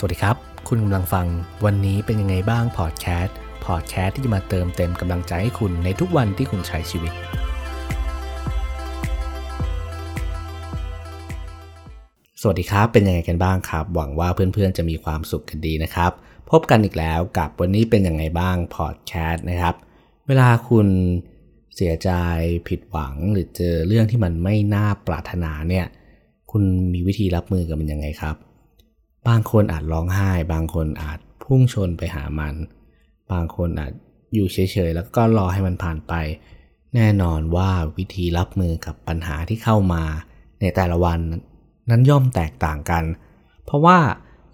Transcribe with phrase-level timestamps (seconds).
[0.00, 0.36] สวัสดีครับ
[0.68, 1.26] คุณกำลังฟัง
[1.64, 7.12] วันนี้เป็นยังไงบ้างพอดแคสต์พอดแคสต์ที่จะมาเติมเต็มกำลังใจให้คุณในทุกวันที่คุณใช้ชีวิต
[12.40, 16.12] สวัสดีครับ เป็นยังไงกันบ้างครับ หวังว่าเพื่อนๆจะมีความสุขกันดีนะครับ
[16.50, 19.74] พบกันอีกแล้วกับวันนี้เป็นยังไงบ้างพอดแคสต์นะครับ
[20.26, 20.88] เวลาคุณ
[21.76, 22.10] เสียใจ
[22.68, 25.86] ผิดหวังหรือเจอเรื่องที่มันไม่น่าปรารถนาเนี่ย
[26.50, 26.62] คุณ
[26.92, 28.47] มีวิธีรับมือกับมันยังไงครับ
[29.28, 32.54] บางคนอาจร้องไห้ บางคนอาจพุ่งชนไปหามัน
[33.32, 33.92] บางคนอาจ
[34.34, 36.12] อยู่เฉยๆ แล้วก็รอให้มันผ่านไป
[36.94, 40.04] แน่นอนว่าวิธีรับมือกับปัญหาที่เข้ามา
[40.60, 41.20] ในแต่ละวัน
[41.90, 43.04] นั้นย่อมแตกต่างกัน
[43.64, 43.98] เพราะว่า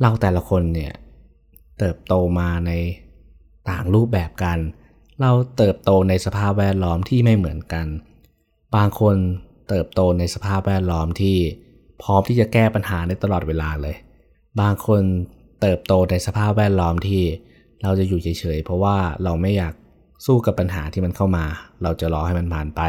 [0.01, 0.93] เราแต่ละคนเนี่ย
[1.79, 2.73] เติบโตมาใน
[3.71, 4.59] ต่างรูปแบบกัน
[5.21, 7.87] เราเติบโตในสภาพแวดล้อมที่ไม่เหมือนกัน
[8.77, 9.17] บางคน
[9.69, 11.37] เติบโตในสภาพแวดล้อมที่
[12.03, 13.97] พร้อมที่จะแก้ปัญหาในตลอดเวลาเลย
[14.61, 15.03] บางคน
[15.61, 17.23] เติบโตในสภาพแวดล้อมที่
[17.83, 19.75] เราจะอยู่เฉยๆ เพราะว่าเราไม่อยาก
[20.27, 21.45] สู้กับปัญหาที่มันเข้ามา
[21.83, 22.81] เราจะรอให้มันผ่านไป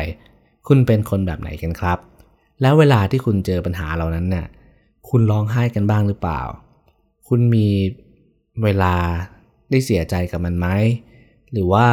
[0.67, 1.97] คุณเป็นคนแบบไหนกันครับ
[2.61, 4.47] แล้วเวลาที่คุณเจอปัญหาเหล่านั้นเนี่ย
[5.09, 6.41] คุณร้องไห้กันบ้างหรือเปล่า
[7.27, 7.67] คุณมี
[8.63, 8.95] เวลา
[9.69, 10.67] ได้เสียใจกับมันไหม
[11.51, 11.87] หรือว่า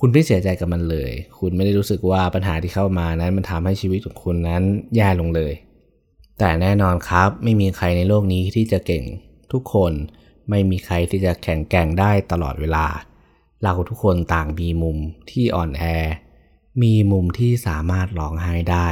[0.00, 4.62] คุณไม่เสียใจกับมันเลย คุณไม่ได้รู้สึกว่าปัญหาที่เข้ามานั้นมันทำให้ชีวิตของคุณนั้น
[4.96, 5.52] แย่ลงเลย
[6.38, 9.04] แต่แน่นอนครับไม่มีใครในโลกนี้ที่จะเก่ง
[9.52, 9.92] ทุกคน
[10.50, 12.86] ไม่มีใครที่จะแข็งแกร่งได้ตลอดเวลา
[13.62, 14.98] เราทุกคนต่างมีมุม
[15.30, 15.84] ที่อ่อนแอ
[16.82, 18.86] มีมุมที่สามารถร้องไห้ได้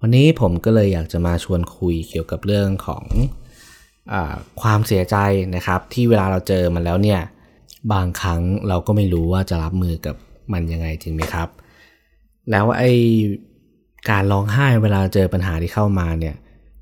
[0.00, 3.04] วันนี้ผมก็เลยอยากจะมาชวนคุยเกี่ยวกับเรื่องของ
[4.12, 4.14] อ
[4.62, 5.16] ความเสียใจ
[5.54, 7.20] นะครับ ที่เวลาเราเจอมันแล้วเนี่ย
[7.92, 10.16] บางครั้งเราก็ไม่รู้ว่าจะรับมือกับ
[10.52, 11.48] มันยังไงจริงไหมครับ
[12.50, 12.92] แล้วไอ้
[14.10, 16.36] การร้องไห้เวลาเจอปัญหาที่เข้ามาเนี่ย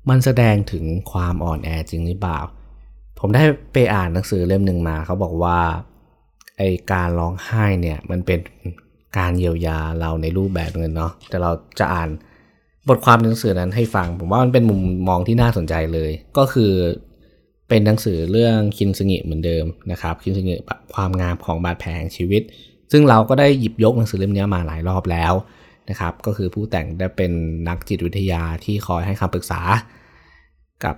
[0.09, 2.39] มันแสดงถึงความอ่อนแอจริงหรือเปล่า
[3.19, 3.43] ผมได้
[3.73, 5.59] ไปอ่านหนังสือเล่มหนึ่งมา เขาบอกว่า
[6.57, 8.39] ไอการร้องไห้เนี่ยมันเป็น
[9.17, 12.09] การเยียวยาเราในรูปแบบเงินเนาะแต่เราจะอ่าน
[12.87, 16.71] บทความหนังสือนั้นให้ฟัง ผมว่ามันเป็นมุมมองที่น่าสนใจเลย ก็คือ
[17.69, 20.55] เป็นหนังสือเรื่องคินซึงิเหมือนเดิมนะครับคินซึงิ
[20.93, 22.41] ความงามของบาดแผลแห่งชีวิต
[22.91, 25.33] ซึ่งเราก็ได้หยิบยกหนังสือเล่มนี้มาหลายรอบแล้ว
[25.89, 27.31] นะครับก็คือผู้แต่งได้เป็น
[27.67, 29.61] นักจิตวิทยาที่คอยให้คำปรึกษา
[30.85, 30.95] กับ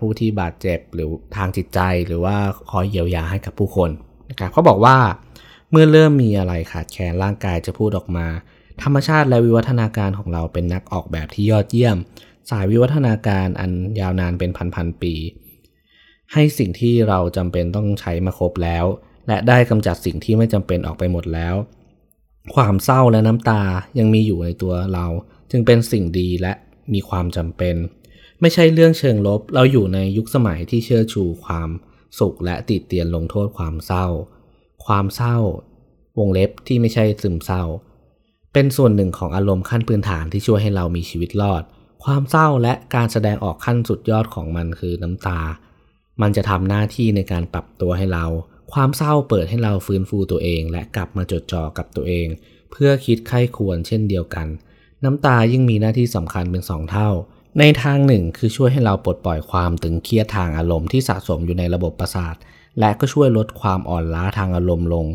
[0.00, 2.36] ผู้ที่บาดเจ็บหรือทางจิตใจหรือว่า
[2.70, 3.90] คอยเยียวยาให้กับผู้คน
[4.30, 4.96] นะครับเขาบอกว่า
[5.70, 8.26] เมื่อเริ่มมีอะไรขาดแคลนร่างกายจะพูดออกมา
[8.82, 11.96] ธรรมชาติและวิวัฒนาการของเราเป็นนักออกแบบที่ยอดเยี่ยม
[12.50, 15.14] สายวิวัฒนาการอันยาวนานเป็นพันๆปี
[16.32, 18.84] ให้สิ่งที่เราจำเป็นต้องใช้มาครบแล้ว
[19.28, 21.54] และได้กำจัดสิ่งที่ไม่จำเป็นออกไปหมดแล้ว
[22.54, 23.62] ความเศร้าและน้ำตา
[23.98, 25.06] ยังมีอยู่ในตัวเรา
[25.50, 26.52] จึงเป็นสิ่งดีและ
[26.92, 27.74] มีความจำเป็น
[28.40, 31.70] ไม่ใช่เรื่องเชิงลบ เราอยู่ในยุคสมัยที่เชื่อชูความ
[32.18, 34.06] สุขและติดเตียนลงโทษความเศร้า
[34.86, 35.36] ความเศร้า
[36.18, 37.62] วงเล็บที่ไม่ใช่ซึมเศร้า
[38.52, 41.62] เป็นส่วนหนึ่งของอารมณ์ขั้นพื้นฐานที่ช่วยให้เรามีชีวิตรอด
[42.04, 45.40] ความเศร้าและการแสดงออกขั้นสุดยอดของมันคือน้ำตา
[46.22, 48.26] มันจะทำหน้าที่ในการปรับตัวให้เรา
[48.72, 52.26] ความเศร้าเปิดให้เราฟื้นฟูตัวเอง และกลับมาจดจ่อกับตัวเอง
[52.70, 54.46] เพื่อคิดไข้ควรเช่นเดียวกัน
[55.04, 57.10] น้ำตายิ่งมีหน้าที่สำคัญเป็นสองเท่า
[57.58, 62.34] ในทางหนึ่งคือช่วยให้เราปลดปล่อยความตึงเครียดทางอารมณ์ที่สะสมอยู่ในระบบประสาท
[62.80, 65.06] และก็ช่วยลดความอ่อนล้าทางอารมณ์ลง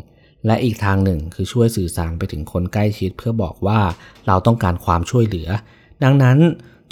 [0.46, 3.80] และอีกทางหนึ่งคือช่วยสื่อสารไปถึงคนใกล้ชิดเพื่อบอกว่า
[4.28, 5.50] เราต้องการความช่วยเหลือ
[6.04, 6.38] ดังนั้น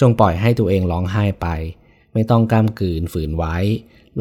[0.01, 1.47] จงปล่อยให้ตัวเองร้องไห้ไป
[2.13, 3.55] ไม่ต้องกำกืนฝืนไว้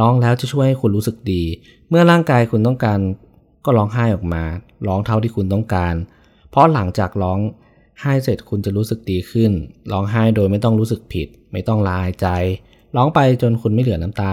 [0.00, 1.42] ร้องแล้วจะช่วยให้คุณรู้สึกดี
[1.88, 2.98] เมื่อร่างกายคุณต้องการ
[3.64, 4.42] ก็ร้องไห้ออกมา
[4.86, 5.94] ร้องเท่าที่คุณต้องการ
[6.50, 7.38] เพราะหลังจากร้อง
[8.00, 9.52] ไห้เสร็จคุณจะรู้สึกดีขึ้น
[9.92, 12.26] ร้องไห้โดยไม่ต้องรู้สึกผิด ไม่ต้องลายใจ
[12.96, 14.32] ร้องไปจนคุณไม่เหลือน้ำตา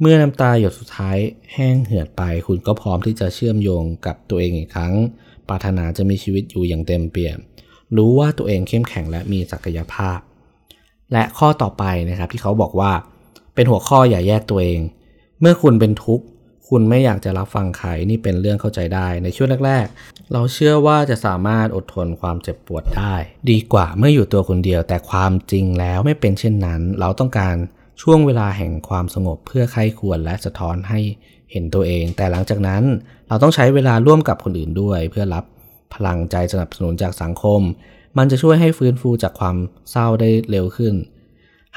[0.00, 1.16] เมื่อน้ำตาหยดสุดท้าย
[1.54, 4.94] แห้งเหือดไป คุณก็พร้อมที่จะเชื่อมโยงกับตัวเองอีกครั้ง
[5.48, 7.38] ปรารถนาจะมีชีวิตอยู่อย่างเต็มเปี่ยม
[7.96, 10.18] รู้ว่าตัวเองเข้มแข็งและมีศักยภาพ
[11.12, 12.92] และข้อต่อไปนะครับที่เขาบอกว่า
[13.54, 14.80] เป็นหัวข้ออย่าแยกตัวเอง
[15.40, 16.24] เมื่อคุณเป็นทุกข์
[16.70, 23.14] คุณไม่อยากจะรับฟังใครนี่เป็นเรื่องเข้าใจได้ในช่วงแรก ๆ เราเชื่อว่าจะสามารถอดทนความเจ็บปวดได้
[23.50, 27.56] ดีกว่าเมื่ออยู่ตัวคนเดียว แต่ความจริงแล้วไม่เป็นเช่นนั้น เราต้องการ
[28.02, 31.00] ช่วงเวลาแห่งความสงบเพื่อใครควรและสะท้อนให้
[31.52, 32.82] เห็นตัวเอง แต่หลังจากนั้น
[33.28, 35.44] เราต้องใช้เวลาร่วมกับคนอื่นด้วย เพื่อรับ
[35.94, 37.60] พลังใจสนับสนุนจากสังคม
[38.18, 39.56] มันจะช่วยให้ฟื้นฟูจากความ
[39.90, 40.94] เศร้าได้เร็วขึ้น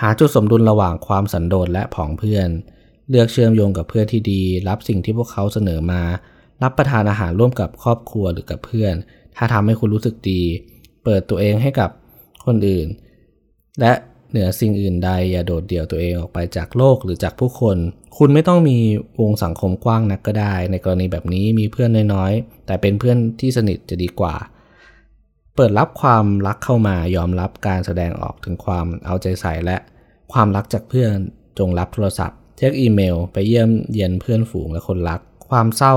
[0.01, 2.50] หาจุดสมดุลระหว่างความสันโดษและผองเพื่อน
[3.10, 6.02] เลือกเชื่อมโยงกับเพื่อนที่ดี รับสิ่งที่พวกเขาเสนอมา
[6.64, 8.94] รับประทานอาหารร่วมกับครอบครัวหรือกับเพื่อน
[9.36, 10.42] ถ้าทำให้คุณรู้สึกดี
[11.04, 11.90] เปิดตัวเองให้กับ
[12.46, 12.88] คนอื่น
[13.80, 13.94] และ
[14.30, 17.78] เหนือสิ่งอื่นใดอย่าโดดเดี่ยวตัวเองออกไปจากโลกหรือจากผู้คน
[18.18, 18.78] คุณไม่ต้องมี
[19.22, 24.36] วงสังคมกว้างนักก็ได้ ในกรณีแบบนี้มีเพื่อนน้อยๆ แต่เป็นเพื่อนที่สนิทจะดีกว่า
[25.56, 29.78] เปิดรับความรักเข้ามายอมรับการแสดงออกถึงความเอาใจใส่และ
[30.34, 31.16] ความรักจากเพื่อน
[31.60, 35.20] จงรับโทรศัพท์ เช็คอีเมล ไปเยี่ยมเยียนเพื่อนฝูงและคนรัก
[35.50, 35.94] ความเศร้า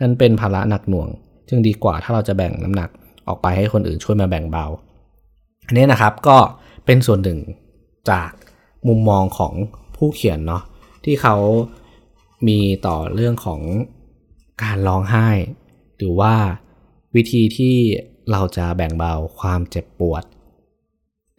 [0.00, 1.08] นั้นเป็นภาระหนักหน่วง
[1.48, 2.90] จึงดีกว่าถ้าเราจะแบ่งน้ำหนัก
[3.28, 4.66] ออกไปให้คนอื่นช่วยมาแบ่งเบา
[5.66, 6.36] อันนี้นะครับก็
[6.86, 7.38] เป็นส่วนหนึ่ง
[8.10, 8.30] จาก
[8.88, 9.52] มุมมองของ
[9.96, 10.62] ผู้เขียนเนาะ
[11.04, 11.36] ที่เขา
[12.48, 13.60] มีต่อเรื่องของ
[14.62, 15.28] การร้องไห้
[15.96, 16.34] หรือว่า
[17.14, 17.76] วิธีที่
[18.30, 20.24] เราจะแบ่งเบาความเจ็บปวด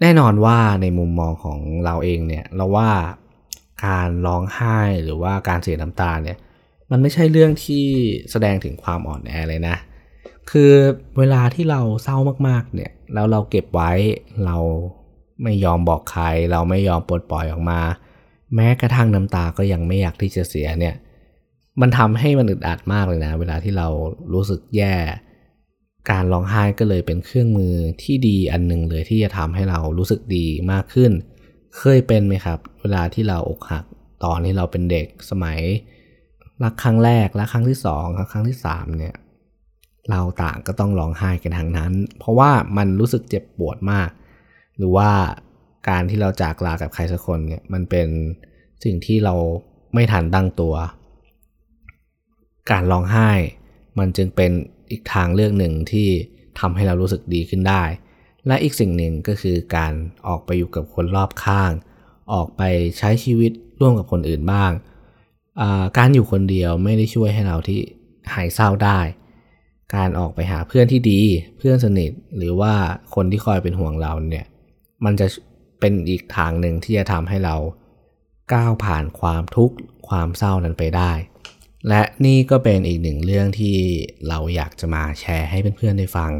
[0.01, 2.89] แน่นอนว่าในมุมมองของเราเองเนี่ยเราว่า
[3.85, 6.37] การร้องไห้หรือว่าการเสียน้ำตาเนี่ย
[6.91, 7.85] มันไม่ใช่เรื่องที่
[8.31, 9.75] แสดงถึงความอ่อนแอเลยนะ
[10.51, 10.73] คือ
[11.17, 13.91] เวลาที่เราเศร้ามากๆเนี่ยแล้วเราเก็บไว้
[14.45, 14.57] เรา
[15.43, 17.81] ไม่ยอมบอกใคร เราไม่ยอมปลดปล่อยออกมา
[18.55, 20.95] แม้กระทั่งน้ำตาก็ยังไม่อยากที่จะเสียเนี่ย
[21.81, 23.87] มันทำให้มันอึดอัดมากเลยนะ เวลาที่เรา
[24.33, 24.95] รู้สึกแย่
[26.09, 31.11] การร้องไห้ก็เลยเป็นเครื่องมือที่ดีอันหนึ่งเลยที่จะทำให้เรารู้สึกดีมากขึ้น
[31.77, 33.85] เคยเป็นไหมครับ เวลาที่เราอกหัก
[34.23, 35.59] ตอนที่เราเป็นเด็กสมัย
[36.63, 39.15] รักครั้งแรกและครั้งที่สองครั้งที่สามเนี่ย
[40.09, 44.09] เราต่างก็ต้องร้องไห้กันทางนั้น เพราะว่ามันรู้สึกเจ็บปวดมาก
[44.77, 45.09] หรือว่า
[45.89, 48.07] การที่เราจากลากับใครสักคนเนี่ยมันเป็น
[48.83, 49.35] สิ่งที่เรา
[49.93, 50.75] ไม่ทันตั้งตัว
[52.71, 53.29] การร้องไห้
[53.99, 54.51] มันจึงเป็น
[54.91, 56.07] อีกทางเลือกหนึ่งที่
[56.59, 57.83] ทำให้เรารู้สึกดีขึ้นได้
[58.47, 59.93] และอีกสิ่งหนึ่งก็คือการ
[60.27, 61.71] ออกไปอยู่กับคนรอบข้าง
[62.33, 62.61] ออกไป
[62.97, 64.71] ใช้ชีวิตร่วมกับคนอื่นบ้าง
[65.97, 67.79] การอยู่คนเดียวไม่ได้ช่วยให้เราที่
[68.33, 68.99] หายเศร้าได้
[69.95, 71.21] การออกไปหาเพื่อนที่ดี
[71.57, 72.73] เพื่อนสนิทหรือว่า
[73.15, 74.45] คนที่คอยเป็นห่วงเราเนี่ย
[75.05, 75.27] มันจะ
[75.79, 77.55] เป็นอีกทางหนึ่งที่จะทำให้เรา
[78.53, 79.75] ก้าวผ่านความทุกข์
[80.07, 81.11] ความเศร้านั้นไปได้
[81.87, 83.77] และนี่ก็เป็นอีกหนึ่งเรื่องที่
[84.29, 86.31] เราอยากจะมาแชร์ให้เพื่อนๆได้ฟัง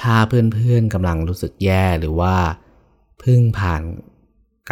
[0.00, 2.36] ถ้าเพื่อนๆกำลังรู้สึกแย่หรือว่า
[3.20, 3.82] เพิ่งผ่าน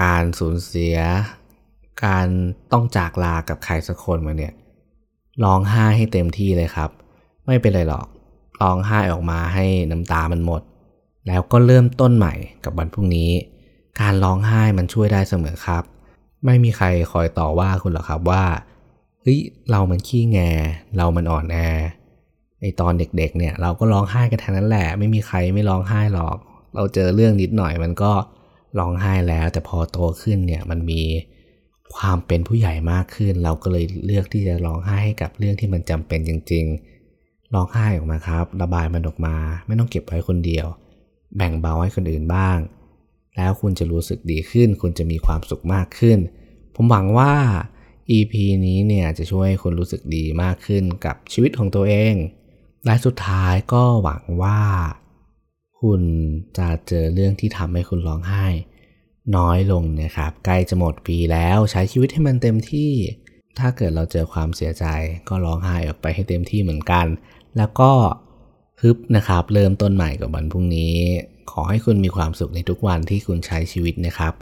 [0.00, 0.96] การสูญเสีย
[2.04, 2.26] การ
[2.72, 4.54] ต้องจากลากับใครสักคนมาเนี่ย
[5.44, 6.90] ร้องไห้ให้เต็มที่เลยครับ
[7.46, 8.06] ไม่เป็นไรหรอก
[8.60, 10.62] ร้องไห้ออกมาให้น้ำตามันหมด
[11.26, 13.30] แล้วก็เริ่มต้นใหม่กับวันพรุ่งนี้
[14.00, 15.82] การร้องไห้มันช่วยได้เสมอครับ
[16.44, 18.44] ไม่มีใครคอยต่อว่าคุณหรอกครับว่า
[19.20, 19.38] เฮ้ย
[19.70, 20.38] เรามันขี้แง
[20.96, 21.56] เรามันอ่อนแอ
[22.60, 26.36] ไอตอนเด็กๆเนี่ยเราก็ร้องไห้กันทั้งนั้นแหละ ไม่มีใครไม่ร้องไห้หรอก
[26.74, 28.12] เราเจอเรื่องนิดหน่อยมันก็
[28.78, 31.02] ร้องไห้แล้ว แต่พอโตขึ้นเนี่ยมันมี
[31.96, 36.64] ความเป็นผู้ใหญ่มากขึ้น เราก็เลยเลือกที่จะร้องไห้ให้กับเรื่องที่มันจำเป็นจริง
[37.10, 40.66] ๆ ร้องไห้ออกมาครับ ระบายมันออกมา ไม่ต้องเก็บไว้คนเดียว
[41.36, 42.58] แบ่งเบาให้คนอื่นบ้าง
[43.36, 46.18] แล้วคุณจะรู้สึกดีขึ้น คุณจะมีความสุขมากขึ้น
[46.74, 47.32] ผมหวังว่า
[48.16, 48.34] EP
[48.66, 52.14] นี้เนี่ยจะช่วยให้คุณรู้สึกดีมากขึ้นกับชีวิตของตัวเอง
[52.84, 54.60] และสุดท้ายก็หวังว่า
[55.80, 56.02] คุณ
[56.58, 58.46] จะเจอเรื่องที่ทำให้คุณร้องไห้
[59.36, 62.92] น้อยลงนะครับ ใกล้จะหมดปีแล้วใช้ชีวิตให้มันเต็มที่
[63.58, 64.84] ถ้าเกิดเราเจอความเสียใจ
[65.28, 67.06] ก็ร้องไห้ออกไปให้เต็มที่เหมือนกัน
[67.56, 67.92] แล้วก็
[68.82, 70.94] ฮึบนะครับ เริ่มต้นใหม่กับวันพรุ่งนี้
[71.52, 74.34] ขอให้คุณมีความสุขในทุกวันที่คุณใช้ชีวิตนะครับ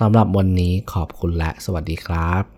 [0.00, 2.53] สำหรับวันนี้ขอบคุณและสวัสดีครับ